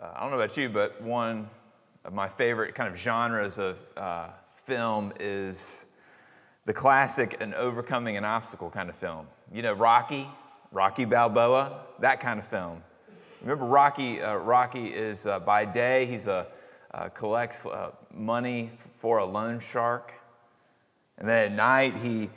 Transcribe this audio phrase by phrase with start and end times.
[0.00, 1.50] Uh, I don't know about you, but one
[2.06, 4.28] of my favorite kind of genres of uh,
[4.64, 5.84] film is
[6.64, 9.26] the classic and overcoming an obstacle kind of film.
[9.52, 10.26] You know, Rocky,
[10.72, 12.82] Rocky Balboa, that kind of film.
[13.42, 16.46] Remember, Rocky, uh, Rocky is uh, by day, he's a,
[16.94, 18.70] uh, collects uh, money
[19.00, 20.14] for a loan shark.
[21.18, 22.30] And then at night, he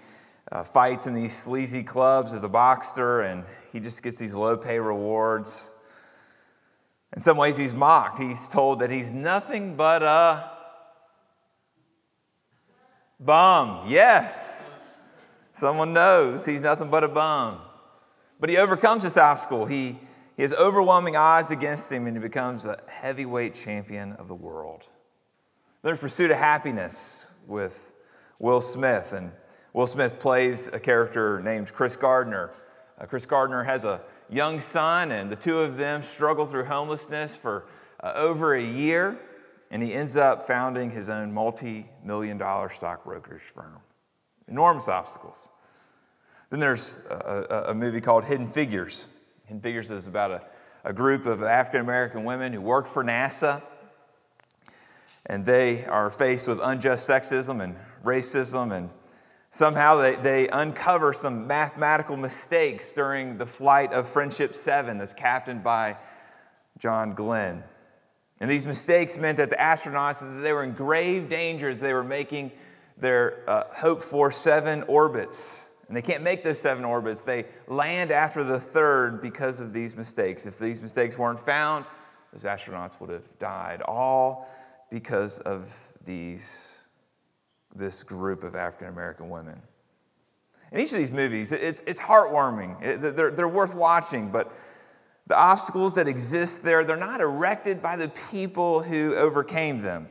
[0.65, 4.79] fights in these sleazy clubs as a boxer, and he just gets these low pay
[4.79, 5.72] rewards.
[7.15, 8.17] In some ways, he's mocked.
[8.19, 10.49] He's told that he's nothing but a
[13.19, 13.81] bum.
[13.87, 14.69] Yes,
[15.51, 17.59] someone knows he's nothing but a bum.
[18.39, 19.65] But he overcomes this obstacle.
[19.65, 19.99] He,
[20.35, 24.83] he has overwhelming odds against him, and he becomes a heavyweight champion of the world.
[25.83, 27.93] There's Pursuit of Happiness with
[28.39, 29.31] Will Smith, and
[29.73, 32.51] Will Smith plays a character named Chris Gardner.
[32.99, 37.35] Uh, Chris Gardner has a young son, and the two of them struggle through homelessness
[37.35, 37.65] for
[37.99, 39.17] uh, over a year,
[39.71, 43.79] and he ends up founding his own multi million dollar stock brokerage firm.
[44.47, 45.49] Enormous obstacles.
[46.49, 49.07] Then there's a, a, a, movie called Hidden Figures.
[49.45, 50.41] Hidden Figures is about a,
[50.83, 53.61] a group of African American women who work for NASA,
[55.25, 58.89] and they are faced with unjust sexism and racism and
[59.53, 65.63] Somehow they, they uncover some mathematical mistakes during the flight of Friendship 7 that's captained
[65.63, 65.95] by
[66.79, 67.63] John Glenn.
[68.39, 71.93] And these mistakes meant that the astronauts that they were in grave danger as they
[71.93, 72.51] were making
[72.97, 75.69] their uh, hoped for seven orbits.
[75.87, 77.21] And they can't make those seven orbits.
[77.21, 80.47] They land after the third because of these mistakes.
[80.47, 81.85] If these mistakes weren't found,
[82.31, 84.49] those astronauts would have died, all
[84.89, 86.72] because of these
[87.75, 89.61] this group of African American women.
[90.71, 92.81] In each of these movies, it's, it's heartwarming.
[92.81, 94.51] It, they're, they're worth watching, but
[95.27, 100.07] the obstacles that exist there, they're not erected by the people who overcame them.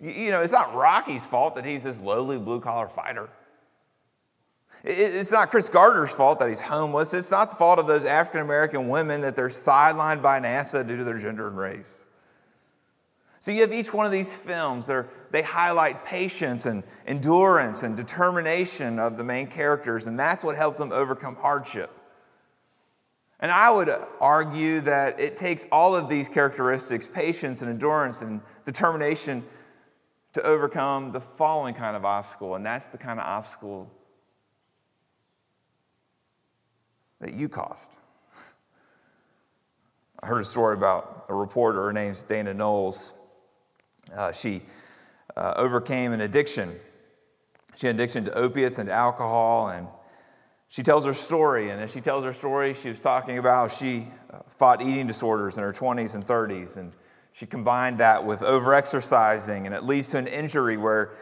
[0.00, 3.28] You, you know, it's not Rocky's fault that he's this lowly blue collar fighter.
[4.82, 7.14] It, it's not Chris Gardner's fault that he's homeless.
[7.14, 10.96] It's not the fault of those African American women that they're sidelined by NASA due
[10.96, 12.06] to their gender and race.
[13.42, 14.86] So you have each one of these films.
[14.86, 20.54] They're, they highlight patience and endurance and determination of the main characters, and that's what
[20.54, 21.90] helps them overcome hardship.
[23.40, 23.88] And I would
[24.20, 29.42] argue that it takes all of these characteristics patience and endurance and determination
[30.34, 33.90] to overcome the following kind of obstacle, and that's the kind of obstacle
[37.18, 37.90] that you caused.
[40.22, 43.14] I heard a story about a reporter, her name's Dana Knowles.
[44.14, 44.62] Uh, she
[45.36, 46.72] uh, overcame an addiction.
[47.76, 49.86] She had addiction to opiates and to alcohol, and
[50.68, 51.70] she tells her story.
[51.70, 55.06] And as she tells her story, she was talking about how she uh, fought eating
[55.06, 56.92] disorders in her 20s and 30s, and
[57.32, 61.12] she combined that with overexercising, and it leads to an injury where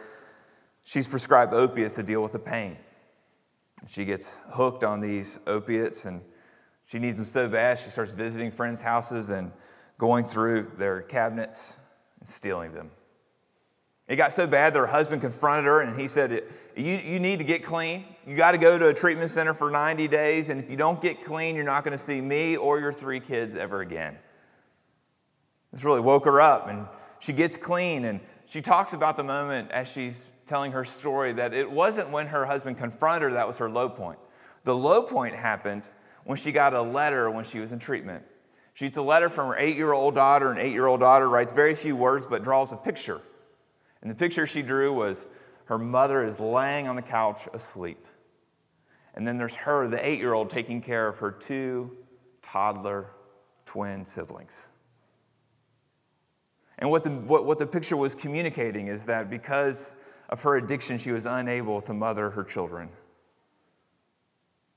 [0.83, 2.75] she's prescribed opiates to deal with the pain.
[3.87, 6.21] She gets hooked on these opiates, and
[6.85, 9.53] she needs them so bad, she starts visiting friends' houses and
[9.97, 11.79] going through their cabinets
[12.21, 12.89] and stealing them.
[14.07, 16.43] It got so bad that her husband confronted her and he said,
[16.75, 18.05] you, you need to get clean.
[18.25, 21.01] You got to go to a treatment center for 90 days, and if you don't
[21.01, 24.17] get clean, you're not going to see me or your three kids ever again.
[25.71, 26.87] This really woke her up, and
[27.19, 31.53] she gets clean, and she talks about the moment as she's telling her story that
[31.53, 34.19] it wasn't when her husband confronted her that was her low point.
[34.63, 35.89] The low point happened
[36.25, 38.23] when she got a letter when she was in treatment.
[38.73, 41.29] She gets a letter from her eight year old daughter, and eight year old daughter
[41.29, 43.21] writes very few words but draws a picture.
[44.01, 45.27] And the picture she drew was
[45.65, 48.05] her mother is laying on the couch asleep.
[49.13, 51.95] And then there's her, the eight year old, taking care of her two
[52.41, 53.07] toddler
[53.65, 54.69] twin siblings.
[56.79, 59.95] And what the, what, what the picture was communicating is that because
[60.29, 62.89] of her addiction, she was unable to mother her children.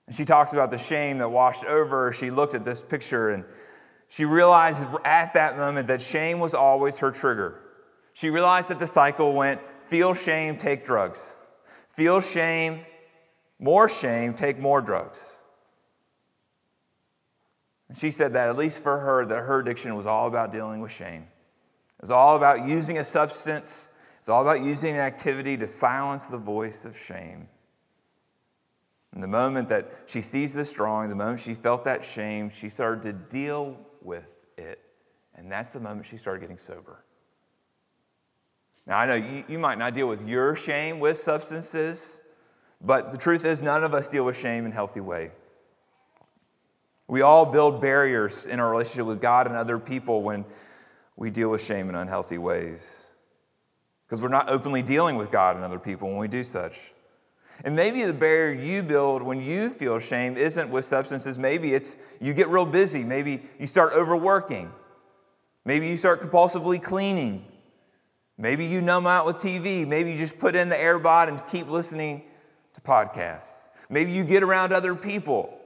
[0.07, 2.13] And she talks about the shame that washed over her.
[2.13, 3.45] She looked at this picture and
[4.15, 7.61] she realized at that moment that shame was always her trigger.
[8.13, 11.37] She realized that the cycle went feel shame, take drugs.
[11.89, 12.87] Feel shame,
[13.59, 15.43] more shame, take more drugs.
[17.89, 20.81] And she said that, at least for her, that her addiction was all about dealing
[20.81, 21.23] with shame.
[21.23, 23.91] It was all about using a substance,
[24.21, 27.49] it's all about using an activity to silence the voice of shame.
[29.13, 32.69] And the moment that she sees this drawing, the moment she felt that shame, she
[32.69, 34.81] started to deal with it.
[35.35, 37.05] And that's the moment she started getting sober.
[38.87, 42.21] Now, I know you, you might not deal with your shame with substances,
[42.81, 45.31] but the truth is, none of us deal with shame in a healthy way.
[47.09, 50.45] We all build barriers in our relationship with God and other people when
[51.17, 53.13] we deal with shame in unhealthy ways.
[54.07, 56.93] Because we're not openly dealing with God and other people when we do such.
[57.63, 61.39] And maybe the barrier you build when you feel shame isn't with substances.
[61.39, 63.05] Maybe it's you get real busy.
[63.05, 64.73] Maybe you start overworking.
[65.65, 67.45] Maybe you start compulsively cleaning.
[68.37, 69.87] Maybe you numb out with TV.
[69.87, 72.23] Maybe you just put in the AirPod and keep listening
[72.75, 73.69] to podcasts.
[73.89, 75.57] Maybe you get around other people,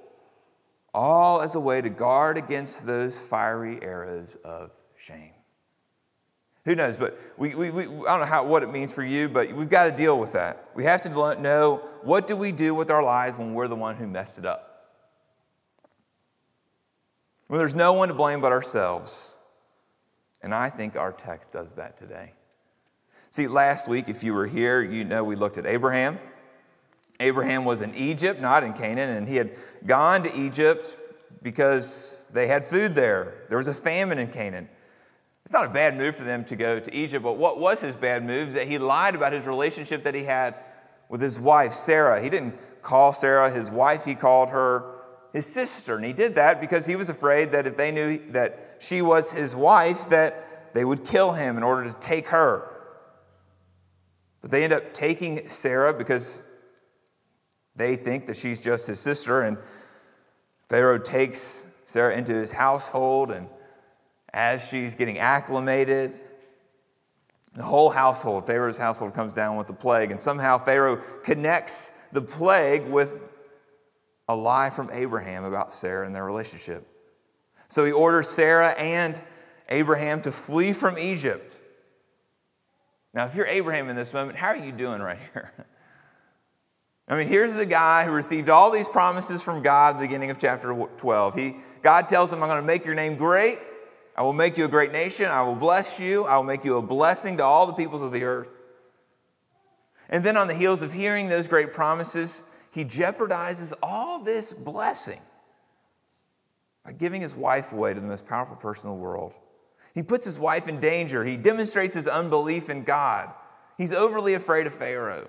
[0.93, 5.33] all as a way to guard against those fiery arrows of shame.
[6.69, 6.99] Who knows?
[6.99, 9.71] But we, we, we, I don't know how, what it means for you, but we've
[9.71, 10.69] got to deal with that.
[10.75, 11.09] We have to
[11.41, 14.45] know what do we do with our lives when we're the one who messed it
[14.45, 14.91] up.
[17.47, 19.39] When there's no one to blame but ourselves.
[20.43, 22.35] And I think our text does that today.
[23.31, 26.19] See, last week, if you were here, you know we looked at Abraham.
[27.19, 29.53] Abraham was in Egypt, not in Canaan, and he had
[29.87, 30.99] gone to Egypt
[31.43, 33.47] because they had food there.
[33.49, 34.69] There was a famine in Canaan.
[35.49, 37.97] It's not a bad move for them to go to Egypt, but what was his
[37.97, 40.55] bad move is that he lied about his relationship that he had
[41.09, 42.21] with his wife, Sarah.
[42.21, 44.97] He didn't call Sarah his wife, he called her
[45.33, 45.97] his sister.
[45.97, 49.31] And he did that because he was afraid that if they knew that she was
[49.31, 52.71] his wife, that they would kill him in order to take her.
[54.43, 56.43] But they end up taking Sarah because
[57.75, 59.41] they think that she's just his sister.
[59.41, 59.57] And
[60.69, 63.49] Pharaoh takes Sarah into his household and
[64.33, 66.21] as she's getting acclimated,
[67.55, 70.11] the whole household, Pharaoh's household, comes down with the plague.
[70.11, 73.21] And somehow Pharaoh connects the plague with
[74.29, 76.87] a lie from Abraham about Sarah and their relationship.
[77.69, 79.21] So he orders Sarah and
[79.69, 81.57] Abraham to flee from Egypt.
[83.15, 85.53] Now, if you're Abraham in this moment, how are you doing right here?
[87.09, 90.31] I mean, here's the guy who received all these promises from God at the beginning
[90.31, 91.35] of chapter 12.
[91.35, 93.59] He, God tells him, I'm going to make your name great.
[94.19, 95.27] I will make you a great nation.
[95.27, 96.25] I will bless you.
[96.25, 98.61] I will make you a blessing to all the peoples of the earth.
[100.09, 102.43] And then, on the heels of hearing those great promises,
[102.73, 105.21] he jeopardizes all this blessing
[106.85, 109.37] by giving his wife away to the most powerful person in the world.
[109.95, 111.25] He puts his wife in danger.
[111.25, 113.33] He demonstrates his unbelief in God.
[113.77, 115.29] He's overly afraid of Pharaoh.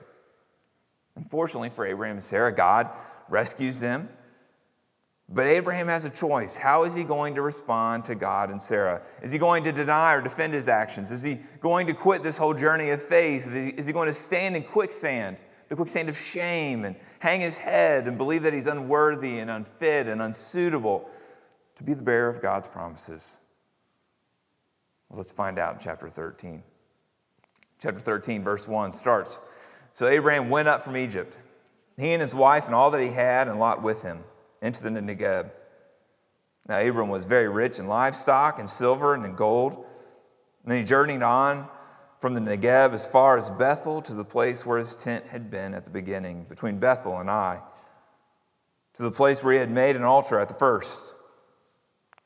[1.16, 2.90] Unfortunately for Abraham and Sarah, God
[3.30, 4.10] rescues them
[5.31, 6.56] but Abraham has a choice.
[6.56, 9.04] How is he going to respond to God and Sarah?
[9.22, 11.12] Is he going to deny or defend his actions?
[11.12, 13.48] Is he going to quit this whole journey of faith?
[13.56, 15.38] Is he going to stand in quicksand,
[15.68, 20.08] the quicksand of shame, and hang his head and believe that he's unworthy and unfit
[20.08, 21.08] and unsuitable
[21.76, 23.40] to be the bearer of God's promises?
[25.10, 26.64] Well, let's find out in chapter 13.
[27.80, 29.42] Chapter 13, verse 1 starts
[29.94, 31.38] So Abraham went up from Egypt,
[31.98, 34.24] he and his wife and all that he had, and Lot with him
[34.62, 35.52] into the Negeb.
[36.68, 39.74] Now, Abram was very rich in livestock and silver and in gold.
[39.74, 41.68] And then he journeyed on
[42.20, 45.74] from the Negeb as far as Bethel to the place where his tent had been
[45.74, 47.62] at the beginning, between Bethel and Ai,
[48.96, 51.16] to the place where he had made an altar at the first.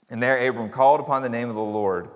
[0.10, 2.10] And there Abram called upon the name of the Lord.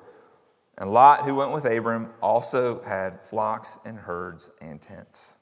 [0.78, 5.37] And Lot, who went with Abram, also had flocks and herds and tents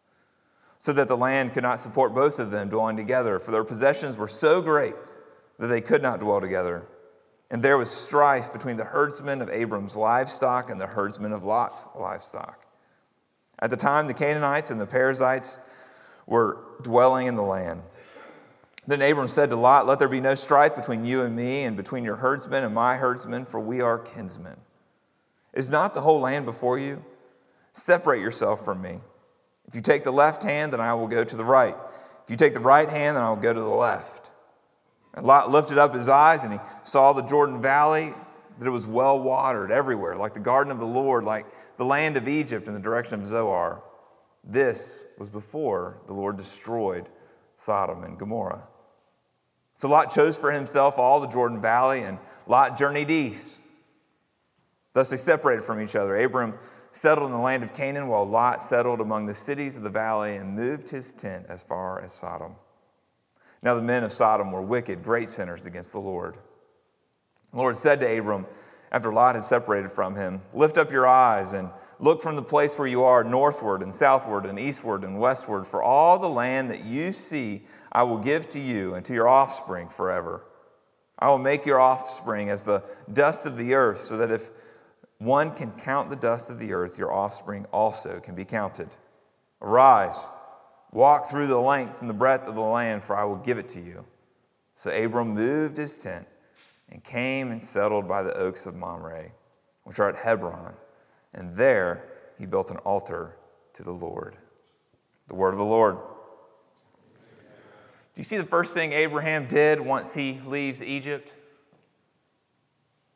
[0.85, 4.15] so that the land could not support both of them dwelling together, for their possessions
[4.15, 4.93] were so great
[5.57, 6.85] that they could not dwell together.
[7.49, 11.87] And there was strife between the herdsmen of Abram's livestock and the herdsmen of Lot's
[11.95, 12.67] livestock.
[13.57, 15.59] At the time, the Canaanites and the Perizzites
[16.27, 17.81] were dwelling in the land.
[18.85, 21.75] Then Abram said to Lot, Let there be no strife between you and me, and
[21.75, 24.57] between your herdsmen and my herdsmen, for we are kinsmen.
[25.51, 27.03] Is not the whole land before you?
[27.73, 28.99] Separate yourself from me.
[29.67, 31.75] If you take the left hand, then I will go to the right.
[32.23, 34.31] If you take the right hand, then I will go to the left.
[35.13, 38.13] And Lot lifted up his eyes and he saw the Jordan Valley,
[38.59, 41.45] that it was well watered everywhere, like the garden of the Lord, like
[41.77, 43.83] the land of Egypt in the direction of Zoar.
[44.43, 47.09] This was before the Lord destroyed
[47.55, 48.63] Sodom and Gomorrah.
[49.77, 52.17] So Lot chose for himself all the Jordan Valley, and
[52.47, 53.59] Lot journeyed east.
[54.93, 56.15] Thus they separated from each other.
[56.15, 56.57] Abram
[56.95, 60.37] settled in the land of Canaan, while Lot settled among the cities of the valley
[60.37, 62.55] and moved his tent as far as Sodom.
[63.61, 66.37] Now the men of Sodom were wicked, great sinners against the Lord.
[67.51, 68.45] The Lord said to Abram,
[68.91, 72.77] after Lot had separated from him, Lift up your eyes and look from the place
[72.77, 76.85] where you are northward and southward and eastward and westward, for all the land that
[76.85, 80.45] you see I will give to you and to your offspring forever.
[81.19, 84.51] I will make your offspring as the dust of the earth, so that if
[85.19, 88.89] one can count the dust of the earth, your offspring also can be counted.
[89.61, 90.29] Arise,
[90.91, 93.69] walk through the length and the breadth of the land, for I will give it
[93.69, 94.05] to you.
[94.75, 96.27] So Abram moved his tent
[96.89, 99.31] and came and settled by the oaks of Mamre,
[99.83, 100.73] which are at Hebron,
[101.33, 102.03] and there
[102.37, 103.37] he built an altar
[103.73, 104.35] to the Lord.
[105.27, 105.97] The word of the Lord.
[108.15, 111.33] Do you see the first thing Abraham did once he leaves Egypt?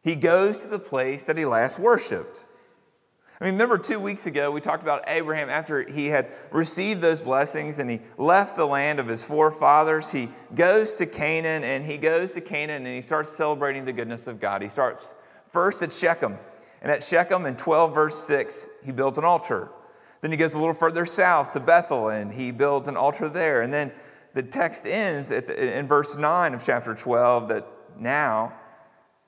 [0.01, 2.45] He goes to the place that he last worshiped.
[3.41, 7.21] I mean, remember two weeks ago, we talked about Abraham after he had received those
[7.21, 10.11] blessings and he left the land of his forefathers.
[10.11, 14.27] He goes to Canaan and he goes to Canaan and he starts celebrating the goodness
[14.27, 14.61] of God.
[14.61, 15.13] He starts
[15.51, 16.37] first at Shechem.
[16.81, 19.69] And at Shechem in 12, verse 6, he builds an altar.
[20.19, 23.61] Then he goes a little further south to Bethel and he builds an altar there.
[23.61, 23.91] And then
[24.33, 27.65] the text ends the, in verse 9 of chapter 12 that
[27.97, 28.53] now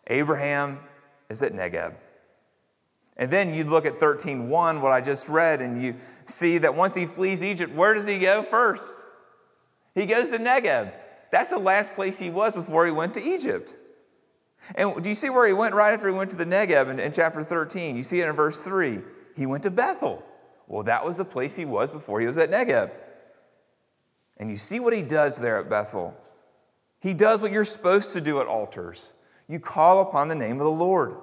[0.07, 0.79] Abraham
[1.29, 1.93] is at Negeb.
[3.17, 6.95] And then you look at 13:1, what I just read, and you see that once
[6.95, 8.95] he flees Egypt, where does he go first?
[9.93, 10.93] He goes to Negeb.
[11.31, 13.77] That's the last place he was before he went to Egypt.
[14.75, 16.99] And do you see where he went right after he went to the Negeb in,
[16.99, 17.95] in chapter 13?
[17.95, 18.99] You see it in verse 3.
[19.35, 20.23] He went to Bethel.
[20.67, 22.91] Well, that was the place he was before he was at Negeb.
[24.37, 26.15] And you see what he does there at Bethel.
[26.99, 29.13] He does what you're supposed to do at altars
[29.51, 31.17] you call upon the name of the Lord.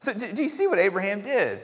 [0.00, 1.60] So, do you see what Abraham did?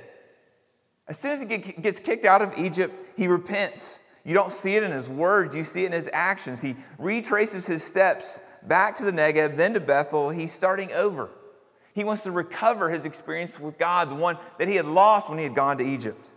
[1.08, 4.00] As soon as he gets kicked out of Egypt, he repents.
[4.24, 6.60] You don't see it in his words, you see it in his actions.
[6.60, 10.30] He retraces his steps back to the Negev, then to Bethel.
[10.30, 11.30] He's starting over.
[11.94, 15.38] He wants to recover his experience with God, the one that he had lost when
[15.38, 16.30] he had gone to Egypt.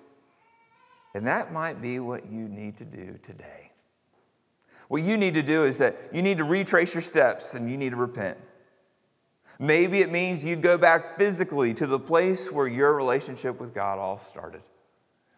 [1.13, 3.71] And that might be what you need to do today.
[4.87, 7.77] What you need to do is that you need to retrace your steps and you
[7.77, 8.37] need to repent.
[9.61, 13.99] Maybe it means you go back physically to the place where your relationship with God
[13.99, 14.63] all started.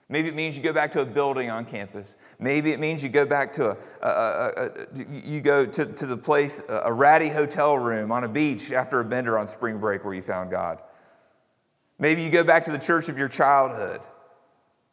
[0.08, 2.16] Maybe it means you go back to a building on campus.
[2.40, 4.70] Maybe it means you go back to a, a, a,
[5.12, 9.04] you go to, to the place, a ratty hotel room on a beach after a
[9.04, 10.82] bender on spring break where you found God.
[12.00, 14.00] Maybe you go back to the church of your childhood.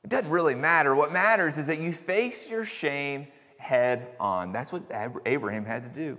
[0.02, 0.96] It doesn't really matter.
[0.96, 4.50] What matters is that you face your shame head on.
[4.50, 4.82] That's what
[5.24, 6.18] Abraham had to do.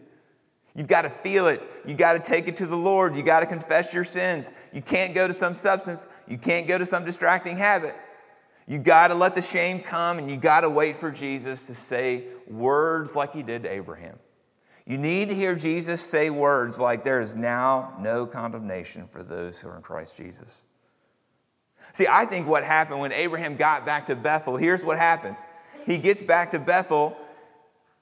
[0.76, 1.62] You've got to feel it.
[1.86, 3.16] You got to take it to the Lord.
[3.16, 4.50] You got to confess your sins.
[4.72, 6.08] You can't go to some substance.
[6.28, 7.96] You can't go to some distracting habit.
[8.68, 11.76] You got to let the shame come and you got to wait for Jesus to
[11.76, 14.18] say words like he did to Abraham.
[14.86, 19.60] You need to hear Jesus say words like, There is now no condemnation for those
[19.60, 20.66] who are in Christ Jesus.
[21.94, 25.36] See, I think what happened when Abraham got back to Bethel, here's what happened.
[25.86, 27.18] He gets back to Bethel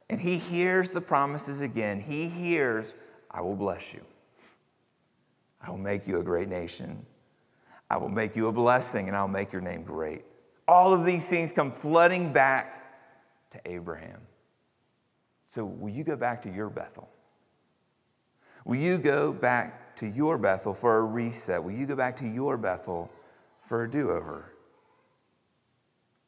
[0.09, 1.99] and he hears the promises again.
[1.99, 2.95] He hears,
[3.29, 4.01] I will bless you.
[5.61, 7.05] I will make you a great nation.
[7.89, 10.23] I will make you a blessing and I'll make your name great.
[10.67, 12.75] All of these things come flooding back
[13.51, 14.21] to Abraham.
[15.55, 17.09] So, will you go back to your Bethel?
[18.65, 21.63] Will you go back to your Bethel for a reset?
[21.63, 23.09] Will you go back to your Bethel
[23.63, 24.53] for a do over?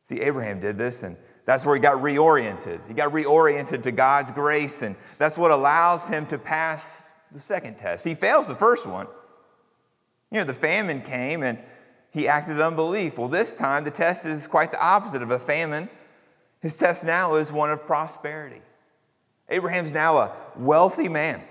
[0.02, 1.16] See, Abraham did this, and
[1.52, 2.80] that's where he got reoriented.
[2.88, 7.78] He got reoriented to God's grace, and that's what allows him to pass the second
[7.78, 8.06] test.
[8.06, 9.06] He fails the first one.
[10.32, 11.60] You know, the famine came and
[12.12, 13.18] he acted in unbelief.
[13.18, 15.90] Well, this time the test is quite the opposite of a famine.
[16.62, 18.62] His test now is one of prosperity.
[19.50, 21.44] Abraham's now a wealthy man.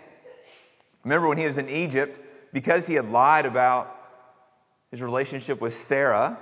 [1.04, 2.18] Remember when he was in Egypt,
[2.54, 3.94] because he had lied about
[4.90, 6.38] his relationship with Sarah,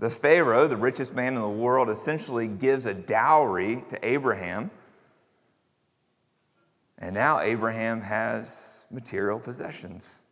[0.00, 4.70] the Pharaoh, the richest man in the world, essentially gives a dowry to Abraham.
[6.98, 10.22] And now Abraham has material possessions.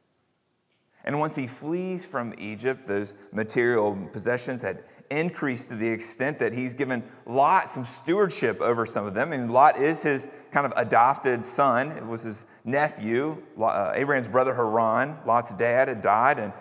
[1.05, 6.53] And once he flees from Egypt, those material possessions had increased to the extent that
[6.53, 9.31] he's given Lot some stewardship over some of them.
[9.31, 11.93] Mean, Lot is his kind of adopted son.
[11.93, 15.17] It was his nephew, uh, Abraham's brother Haran.
[15.27, 16.53] Lot's dad had died, and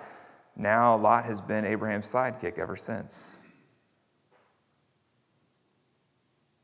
[0.58, 3.44] now Lot has been Abraham's sidekick ever since.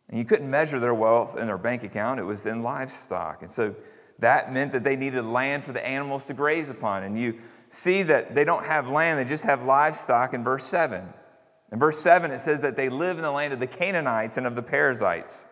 [0.09, 3.41] And you couldn't measure their wealth in their bank account, it was in livestock.
[3.41, 3.75] And so
[4.19, 7.03] that meant that they needed land for the animals to graze upon.
[7.03, 11.03] And you see that they don't have land, they just have livestock in verse 7.
[11.71, 14.45] In verse 7, it says that they live in the land of the Canaanites and
[14.45, 15.47] of the Perizzites.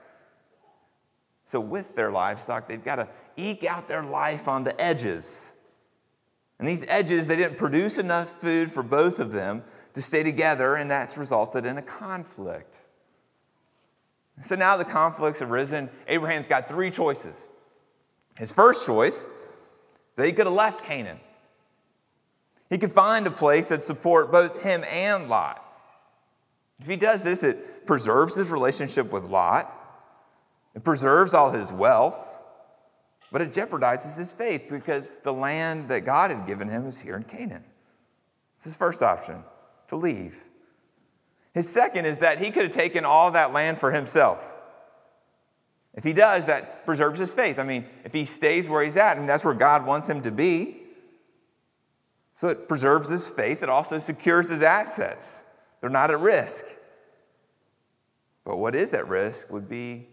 [1.45, 5.50] So, with their livestock, they've got to eke out their life on the edges.
[6.61, 9.63] And these edges, they didn't produce enough food for both of them
[9.95, 12.77] to stay together, and that's resulted in a conflict.
[14.41, 15.89] So now the conflict's arisen.
[16.07, 17.35] Abraham's got three choices.
[18.37, 19.29] His first choice is
[20.17, 21.19] that he could have left Canaan.
[22.69, 25.65] He could find a place that support both him and Lot.
[26.79, 29.73] If he does this, it preserves his relationship with Lot.
[30.75, 32.35] It preserves all his wealth.
[33.31, 37.15] But it jeopardizes his faith because the land that God had given him is here
[37.15, 37.63] in Canaan.
[38.55, 39.43] It's his first option
[39.88, 40.43] to leave.
[41.53, 44.55] His second is that he could have taken all that land for himself.
[45.93, 47.59] If he does, that preserves his faith.
[47.59, 50.31] I mean, if he stays where he's at, and that's where God wants him to
[50.31, 50.77] be,
[52.33, 53.61] so it preserves his faith.
[53.61, 55.43] It also secures his assets.
[55.79, 56.65] They're not at risk.
[58.45, 60.07] But what is at risk would be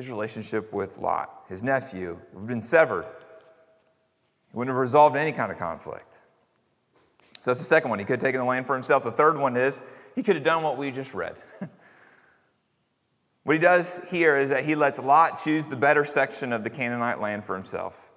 [0.00, 3.04] his relationship with Lot, his nephew, who had been severed.
[3.04, 6.22] He wouldn't have resolved any kind of conflict.
[7.38, 7.98] So that's the second one.
[7.98, 9.04] He could have taken the land for himself.
[9.04, 9.82] The third one is
[10.14, 11.36] he could have done what we just read.
[13.44, 16.70] what he does here is that he lets Lot choose the better section of the
[16.70, 18.10] Canaanite land for himself.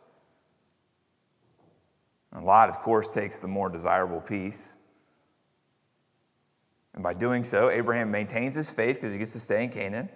[2.31, 4.77] And Lot, of course, takes the more desirable piece.
[6.93, 10.09] And by doing so, Abraham maintains his faith because he gets to stay in Canaan,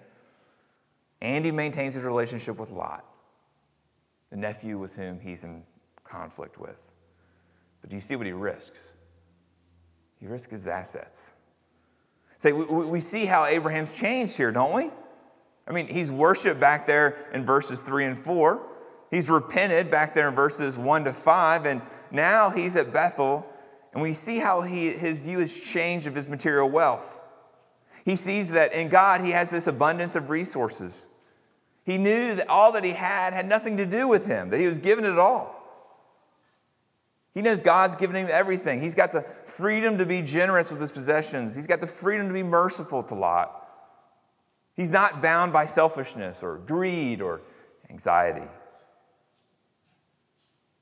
[1.21, 3.05] and he maintains his relationship with Lot,
[4.29, 5.63] the nephew with whom he's in
[6.03, 6.91] conflict with.
[7.81, 8.93] But do you see what he risks?
[10.19, 11.33] He risks his assets.
[12.37, 14.91] Say, we, we see how Abraham's changed here, don't we?
[15.67, 18.61] I mean, he's worshiped back there in verses 3 and 4.
[19.11, 21.65] He's repented back there in verses 1 to 5.
[21.65, 21.81] And
[22.11, 23.45] now he's at Bethel,
[23.93, 27.23] and we see how he, his view has changed of his material wealth.
[28.07, 31.09] He sees that in God he has this abundance of resources.
[31.83, 34.65] He knew that all that he had had nothing to do with him, that he
[34.65, 35.53] was given it all.
[37.33, 38.79] He knows God's given him everything.
[38.79, 42.33] He's got the freedom to be generous with his possessions, he's got the freedom to
[42.33, 43.67] be merciful to Lot.
[44.73, 47.41] He's not bound by selfishness or greed or
[47.89, 48.47] anxiety.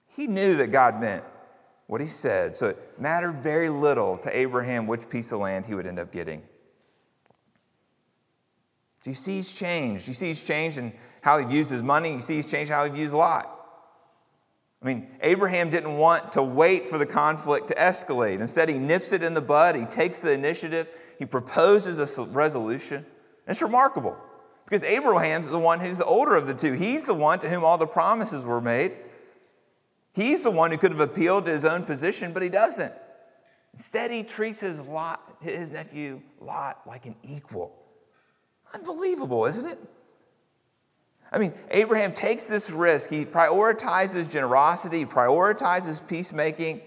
[0.10, 1.24] He knew that God meant
[1.88, 5.74] what he said, so it mattered very little to Abraham which piece of land he
[5.74, 6.44] would end up getting.
[9.05, 10.05] Do you see he's changed?
[10.05, 12.13] Do you see he's changed in how he views his money?
[12.13, 13.47] You see he's changed how he views Lot.
[14.81, 18.39] I mean, Abraham didn't want to wait for the conflict to escalate.
[18.39, 20.88] Instead, he nips it in the bud, he takes the initiative,
[21.19, 22.98] he proposes a resolution.
[22.98, 23.05] And
[23.53, 24.18] it's remarkable
[24.63, 26.72] because Abraham's the one who's the older of the two.
[26.72, 28.98] He's the one to whom all the promises were made.
[30.13, 32.94] He's the one who could have appealed to his own position, but he doesn't.
[33.74, 37.84] Instead, he treats his, Lot, his nephew Lot like an equal.
[38.73, 39.79] Unbelievable, isn't it?
[41.31, 43.09] I mean, Abraham takes this risk.
[43.09, 46.81] He prioritizes generosity, he prioritizes peacemaking.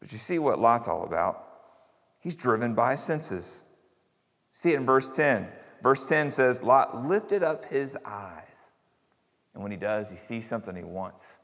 [0.00, 1.44] But you see what Lot's all about.
[2.20, 3.64] He's driven by senses.
[4.50, 5.48] See it in verse 10.
[5.82, 8.42] Verse 10 says, Lot lifted up his eyes.
[9.54, 11.38] And when he does, he sees something he wants.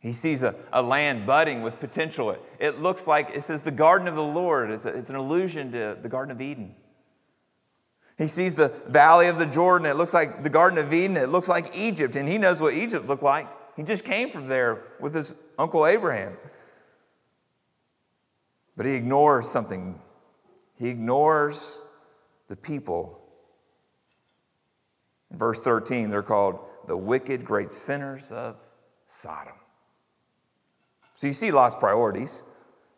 [0.00, 2.30] He sees a, a land budding with potential.
[2.30, 4.70] It, it looks like, it says, the garden of the Lord.
[4.70, 6.74] It's, a, it's an allusion to the Garden of Eden.
[8.20, 9.86] He sees the valley of the Jordan.
[9.86, 11.16] It looks like the Garden of Eden.
[11.16, 12.16] It looks like Egypt.
[12.16, 13.48] And he knows what Egypt looked like.
[13.78, 16.36] He just came from there with his uncle Abraham.
[18.76, 19.98] But he ignores something.
[20.76, 21.82] He ignores
[22.48, 23.18] the people.
[25.30, 28.56] In verse 13, they're called the wicked great sinners of
[29.16, 29.54] Sodom.
[31.14, 32.42] So you see Lot's priorities.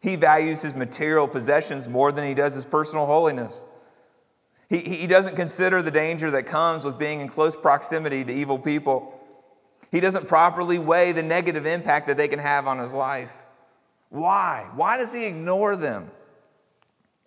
[0.00, 3.66] He values his material possessions more than he does his personal holiness.
[4.72, 8.58] He, he doesn't consider the danger that comes with being in close proximity to evil
[8.58, 9.20] people.
[9.90, 13.44] He doesn't properly weigh the negative impact that they can have on his life.
[14.08, 14.66] Why?
[14.74, 16.10] Why does he ignore them?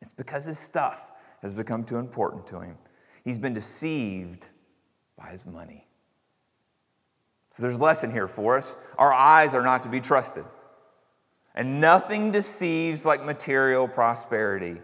[0.01, 1.11] It's because his stuff
[1.43, 2.79] has become too important to him.
[3.23, 4.47] He's been deceived
[5.15, 5.85] by his money.
[7.51, 8.75] So there's a lesson here for us.
[8.97, 10.45] Our eyes are not to be trusted.
[11.53, 14.81] And nothing deceives like material prosperity.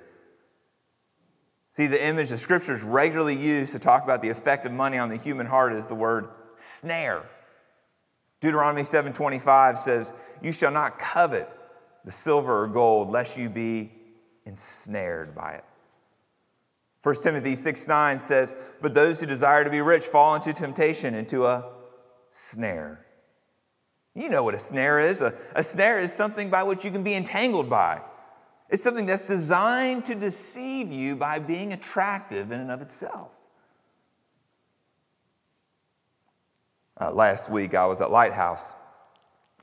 [1.72, 5.10] See, the image the scriptures regularly use to talk about the effect of money on
[5.10, 7.24] the human heart is the word snare.
[8.42, 11.50] Deuteronomy 7:25 says, "You shall not covet
[12.04, 13.92] the silver or gold lest you be
[14.46, 15.66] ensnared by it."
[17.04, 21.16] 1 Timothy 6 9 says, But those who desire to be rich fall into temptation,
[21.16, 21.66] into a
[22.30, 23.06] snare.
[24.14, 25.22] You know what a snare is.
[25.22, 28.02] A, a snare is something by which you can be entangled by.
[28.72, 33.38] It's something that's designed to deceive you by being attractive in and of itself.
[37.00, 38.74] Uh, last week, I was at Lighthouse.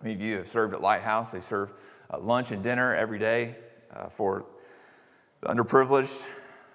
[0.03, 1.33] Many of you have served at Lighthouse.
[1.33, 1.73] They serve
[2.13, 3.57] uh, lunch and dinner every day
[3.95, 4.45] uh, for
[5.41, 6.29] the underprivileged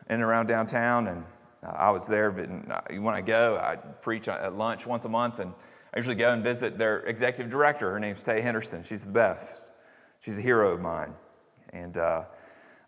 [0.09, 1.07] in and around downtown.
[1.07, 1.25] And
[1.61, 5.37] uh, I was there, uh, when I go, I preach at lunch once a month.
[5.37, 5.53] And
[5.93, 7.91] I usually go and visit their executive director.
[7.91, 8.81] Her name's Tay Henderson.
[8.81, 9.61] She's the best.
[10.21, 11.13] She's a hero of mine.
[11.73, 12.25] And uh,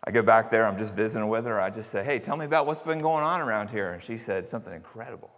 [0.04, 1.60] I go back there, I'm just visiting with her.
[1.60, 3.90] I just say, hey, tell me about what's been going on around here.
[3.90, 5.30] And she said something incredible.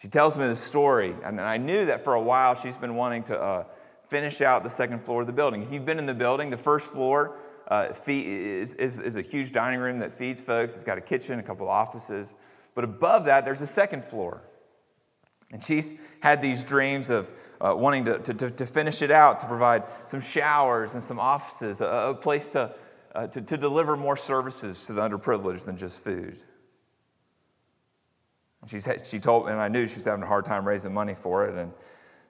[0.00, 3.22] She tells me the story, and I knew that for a while she's been wanting
[3.24, 3.64] to uh,
[4.08, 5.62] finish out the second floor of the building.
[5.62, 9.52] If you've been in the building, the first floor uh, is, is, is a huge
[9.52, 10.74] dining room that feeds folks.
[10.74, 12.34] It's got a kitchen, a couple offices.
[12.74, 14.42] But above that, there's a second floor.
[15.52, 19.46] And she's had these dreams of uh, wanting to, to, to, finish it out, to
[19.46, 22.74] provide some showers and some offices, a, a place to,
[23.14, 26.42] uh, to, to deliver more services to the underprivileged than just food.
[28.66, 31.14] She's, she told, me, and I knew she was having a hard time raising money
[31.14, 31.54] for it.
[31.54, 31.72] And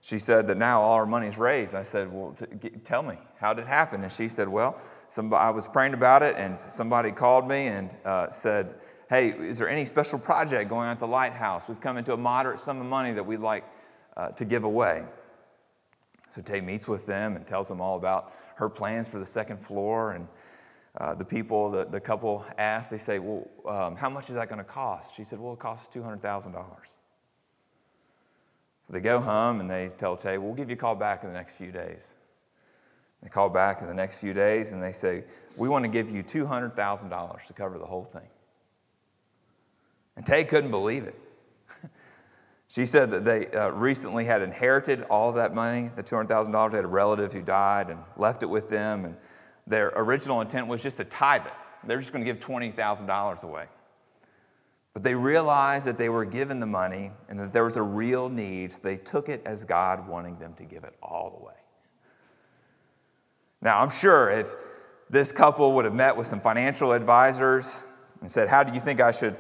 [0.00, 1.74] she said that now all her money's raised.
[1.74, 4.02] I said, Well, t- tell me, how did it happen?
[4.02, 7.90] And she said, Well, somebody, I was praying about it, and somebody called me and
[8.04, 8.74] uh, said,
[9.08, 11.68] Hey, is there any special project going on at the lighthouse?
[11.68, 13.64] We've come into a moderate sum of money that we'd like
[14.16, 15.04] uh, to give away.
[16.30, 19.58] So Tay meets with them and tells them all about her plans for the second
[19.58, 20.12] floor.
[20.12, 20.26] And
[20.98, 24.48] uh, the people, the, the couple ask, they say, Well, um, how much is that
[24.48, 25.14] going to cost?
[25.14, 26.54] She said, Well, it costs $200,000.
[26.82, 26.98] So
[28.92, 31.34] they go home and they tell Tay, We'll give you a call back in the
[31.34, 32.14] next few days.
[33.22, 35.22] They call back in the next few days and they say,
[35.56, 38.28] We want to give you $200,000 to cover the whole thing.
[40.16, 41.18] And Tay couldn't believe it.
[42.68, 46.70] she said that they uh, recently had inherited all of that money, the $200,000.
[46.70, 49.04] They had a relative who died and left it with them.
[49.04, 49.16] And
[49.66, 51.52] their original intent was just to tithe it.
[51.84, 53.66] They're just going to give $20,000 away.
[54.92, 58.30] But they realized that they were given the money and that there was a real
[58.30, 61.52] need, so they took it as God wanting them to give it all away.
[63.60, 64.54] Now, I'm sure if
[65.10, 67.84] this couple would have met with some financial advisors
[68.20, 69.36] and said, How do you think I should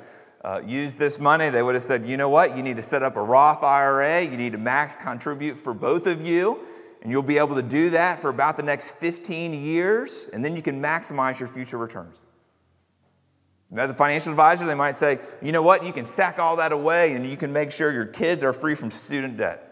[0.46, 1.50] uh, use this money?
[1.50, 2.56] They would have said, You know what?
[2.56, 4.22] You need to set up a Roth IRA.
[4.22, 6.60] You need to max contribute for both of you.
[7.02, 10.30] And you'll be able to do that for about the next 15 years.
[10.32, 12.20] And then you can maximize your future returns.
[13.76, 15.84] As a financial advisor, they might say, You know what?
[15.84, 18.76] You can sack all that away and you can make sure your kids are free
[18.76, 19.62] from student debt.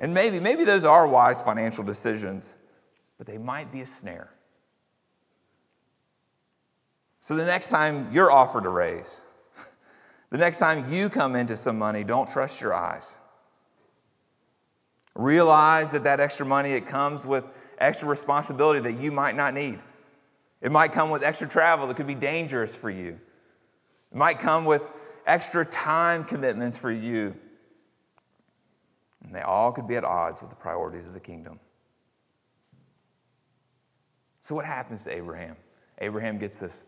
[0.00, 2.56] And maybe, maybe those are wise financial decisions,
[3.18, 4.33] but they might be a snare.
[7.24, 9.24] So the next time you're offered a raise,
[10.28, 13.18] the next time you come into some money, don't trust your eyes.
[15.14, 19.78] Realize that that extra money, it comes with extra responsibility that you might not need.
[20.60, 23.18] It might come with extra travel that could be dangerous for you.
[24.12, 24.86] It might come with
[25.26, 27.34] extra time commitments for you
[29.22, 31.58] and they all could be at odds with the priorities of the kingdom.
[34.42, 35.56] So, what happens to Abraham?
[36.02, 36.84] Abraham gets this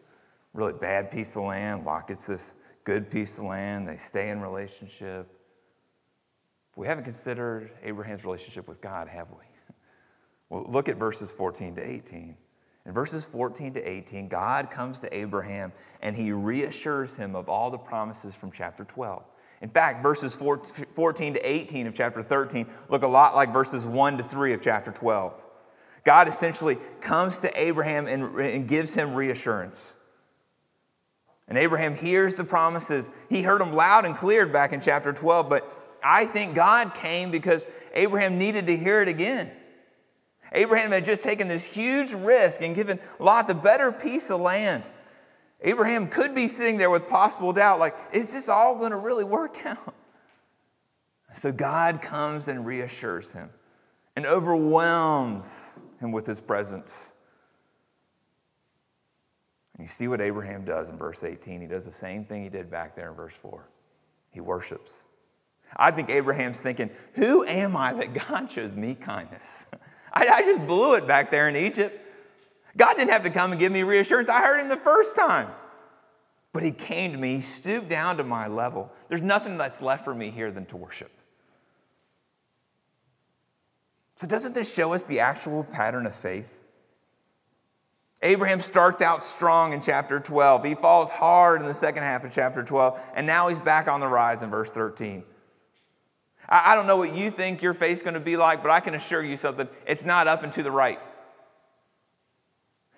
[0.57, 4.41] really bad piece of land, Lot gets this good piece of land, they stay in
[4.41, 5.29] relationship.
[6.77, 9.45] We haven't considered Abraham's relationship with God, have we?
[10.49, 12.37] Well, look at verses 14 to 18.
[12.87, 17.69] In verses 14 to 18, God comes to Abraham and he reassures him of all
[17.69, 19.25] the promises from chapter 12.
[19.61, 24.19] In fact, verses 14 to 18 of chapter 13 look a lot like verses 1
[24.19, 25.43] to 3 of chapter 12.
[26.05, 29.97] God essentially comes to Abraham and, and gives him reassurance.
[31.49, 33.11] And Abraham hears the promises.
[33.29, 35.69] He heard them loud and clear back in chapter 12, but
[36.03, 39.51] I think God came because Abraham needed to hear it again.
[40.53, 44.89] Abraham had just taken this huge risk and given Lot the better piece of land.
[45.63, 49.25] Abraham could be sitting there with possible doubt, like, is this all going to really
[49.25, 49.95] work out?
[51.37, 53.51] So God comes and reassures him
[54.17, 57.13] and overwhelms him with his presence.
[59.79, 61.61] You see what Abraham does in verse 18.
[61.61, 63.69] He does the same thing he did back there in verse 4.
[64.31, 65.05] He worships.
[65.77, 69.67] I think Abraham's thinking, Who am I that God shows me kindness?
[70.13, 72.01] I, I just blew it back there in Egypt.
[72.77, 74.29] God didn't have to come and give me reassurance.
[74.29, 75.49] I heard him the first time.
[76.53, 78.91] But he came to me, he stooped down to my level.
[79.09, 81.11] There's nothing that's left for me here than to worship.
[84.17, 86.63] So, doesn't this show us the actual pattern of faith?
[88.23, 90.65] Abraham starts out strong in chapter 12.
[90.65, 94.01] He falls hard in the second half of chapter 12, and now he's back on
[94.01, 95.23] the rise in verse 13.
[96.49, 98.95] I don't know what you think your faith's going to be like, but I can
[98.95, 99.69] assure you something.
[99.87, 101.01] It's not up and to the right.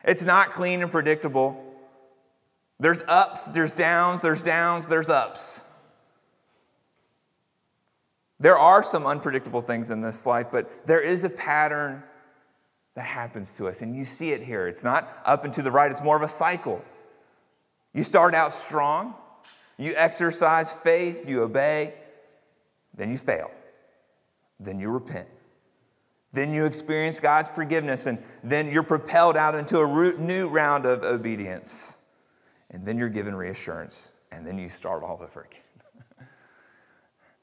[0.05, 1.65] It's not clean and predictable.
[2.79, 5.65] There's ups, there's downs, there's downs, there's ups.
[8.39, 12.05] There are some unpredictable things in this life, but there is a pattern
[12.95, 13.83] that happens to us.
[13.83, 14.67] And you see it here.
[14.67, 16.85] It's not up and to the right, it's more of a cycle.
[17.95, 19.15] You start out strong,
[19.77, 21.95] you exercise faith, you obey,
[22.95, 23.51] then you fail,
[24.61, 25.29] then you repent.
[26.33, 31.03] Then you experience God's forgiveness, and then you're propelled out into a new round of
[31.03, 31.97] obedience.
[32.71, 35.63] And then you're given reassurance, and then you start all over again.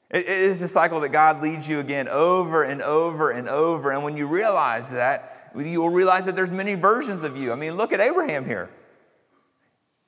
[0.08, 3.90] It is a cycle that God leads you again over and over and over.
[3.90, 7.52] And when you realize that, you'll realize that there's many versions of you.
[7.52, 8.70] I mean, look at Abraham here.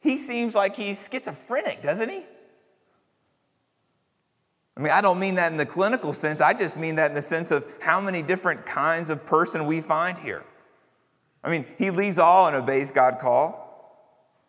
[0.00, 2.22] He seems like he's schizophrenic, doesn't he?
[4.76, 6.40] I mean, I don't mean that in the clinical sense.
[6.40, 9.80] I just mean that in the sense of how many different kinds of person we
[9.80, 10.44] find here.
[11.42, 13.66] I mean, he leaves all and obeys God's call.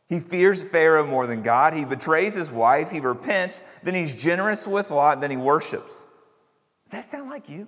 [0.07, 1.73] He fears Pharaoh more than God.
[1.73, 2.91] He betrays his wife.
[2.91, 3.63] He repents.
[3.83, 5.21] Then he's generous with Lot.
[5.21, 6.03] Then he worships.
[6.85, 7.67] Does that sound like you?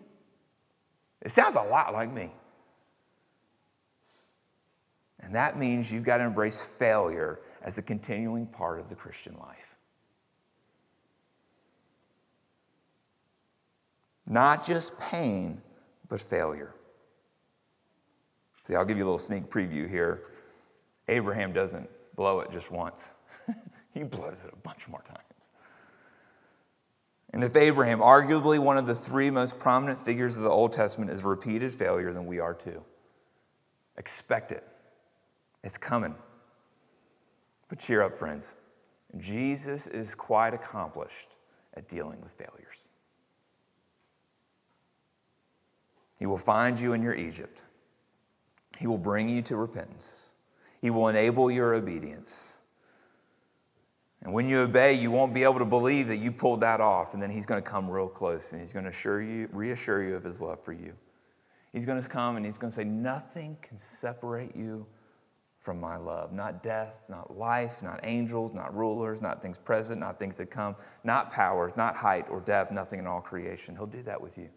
[1.22, 2.32] It sounds a lot like me.
[5.32, 9.34] And that means you've got to embrace failure as the continuing part of the Christian
[9.40, 9.78] life.
[14.28, 15.62] Not just pain,
[16.10, 16.76] but failure.
[18.68, 20.24] See, I'll give you a little sneak preview here.
[21.08, 23.06] Abraham doesn't blow it just once,
[23.94, 25.22] he blows it a bunch more times.
[27.32, 31.10] And if Abraham, arguably one of the three most prominent figures of the Old Testament,
[31.10, 32.84] is a repeated failure, then we are too.
[33.96, 34.68] Expect it.
[35.64, 36.16] It's coming.
[37.70, 38.56] But cheer up, friends.
[39.18, 41.36] Jesus is quite accomplished
[41.76, 42.90] at dealing with failures.
[46.18, 47.64] He will find you in your Egypt.
[48.78, 50.34] He will bring you to repentance.
[50.82, 52.60] He will enable your obedience.
[54.24, 57.14] And when you obey, you won't be able to believe that you pulled that off.
[57.14, 60.04] And then he's going to come real close and he's going to assure you, reassure
[60.04, 60.94] you of his love for you.
[61.74, 64.86] He's going to come and he's going to say, Nothing can separate you
[65.62, 66.34] from my love.
[66.34, 70.76] Not death, not life, not angels, not rulers, not things present, not things that come,
[71.04, 73.76] not powers, not height or depth, nothing in all creation.
[73.76, 74.50] He'll do that with you.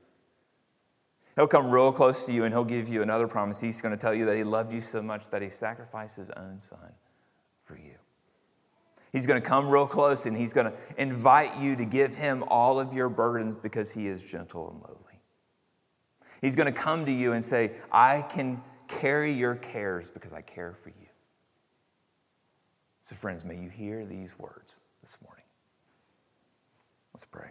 [1.36, 3.60] He'll come real close to you and he'll give you another promise.
[3.60, 6.30] He's going to tell you that he loved you so much that he sacrificed his
[6.30, 6.92] own son
[7.64, 7.96] for you.
[9.12, 12.44] He's going to come real close and he's going to invite you to give him
[12.48, 15.20] all of your burdens because he is gentle and lowly.
[16.40, 20.40] He's going to come to you and say, I can carry your cares because I
[20.40, 21.06] care for you.
[23.08, 25.44] So, friends, may you hear these words this morning.
[27.12, 27.50] Let's pray.